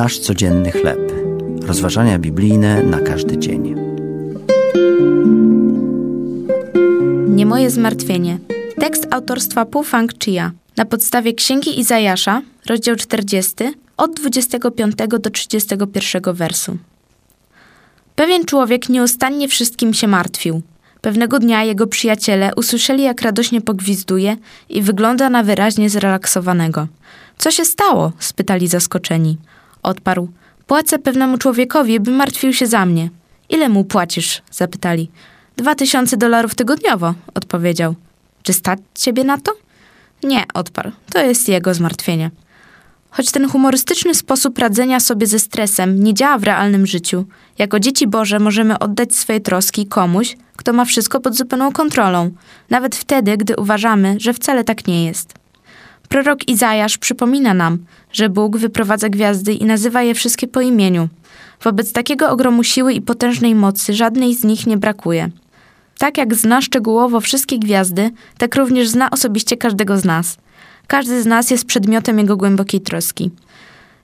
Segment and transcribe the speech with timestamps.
[0.00, 1.12] Nasz codzienny chleb.
[1.62, 3.74] Rozważania biblijne na każdy dzień.
[7.28, 8.38] Nie moje zmartwienie.
[8.78, 10.52] Tekst autorstwa Pufang Chia.
[10.76, 13.54] Na podstawie Księgi Izajasza, rozdział 40,
[13.96, 16.76] od 25 do 31 wersu.
[18.16, 20.62] Pewien człowiek nieustannie wszystkim się martwił.
[21.00, 24.36] Pewnego dnia jego przyjaciele usłyszeli, jak radośnie pogwizduje
[24.68, 26.86] i wygląda na wyraźnie zrelaksowanego.
[27.38, 28.12] Co się stało?
[28.18, 29.36] spytali zaskoczeni.
[29.82, 30.28] Odparł.
[30.66, 33.10] Płacę pewnemu człowiekowi, by martwił się za mnie.
[33.48, 34.42] Ile mu płacisz?
[34.50, 35.10] zapytali.
[35.56, 37.94] Dwa tysiące dolarów tygodniowo, odpowiedział.
[38.42, 39.52] Czy stać ciebie na to?
[40.22, 40.90] Nie, odparł.
[41.12, 42.30] To jest jego zmartwienie.
[43.10, 47.24] Choć ten humorystyczny sposób radzenia sobie ze stresem nie działa w realnym życiu,
[47.58, 52.30] jako dzieci Boże możemy oddać swoje troski komuś, kto ma wszystko pod zupełną kontrolą,
[52.70, 55.39] nawet wtedy, gdy uważamy, że wcale tak nie jest.
[56.12, 57.78] Prorok Izajasz przypomina nam,
[58.12, 61.08] że Bóg wyprowadza gwiazdy i nazywa je wszystkie po imieniu.
[61.62, 65.30] Wobec takiego ogromu siły i potężnej mocy żadnej z nich nie brakuje.
[65.98, 70.36] Tak jak zna szczegółowo wszystkie gwiazdy, tak również zna osobiście każdego z nas.
[70.86, 73.30] Każdy z nas jest przedmiotem jego głębokiej troski.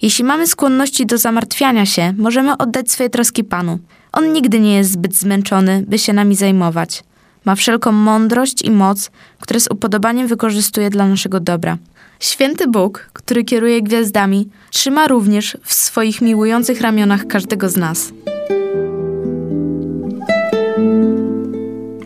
[0.02, 3.78] Jeśli mamy skłonności do zamartwiania się, możemy oddać swoje troski Panu.
[4.12, 7.02] On nigdy nie jest zbyt zmęczony, by się nami zajmować.
[7.46, 11.78] Ma wszelką mądrość i moc, które z upodobaniem wykorzystuje dla naszego dobra.
[12.20, 18.12] Święty Bóg, który kieruje gwiazdami, trzyma również w swoich miłujących ramionach każdego z nas.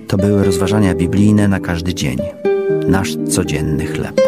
[0.08, 2.18] To były rozważania biblijne na każdy dzień.
[2.88, 4.20] Nasz codzienny chleb.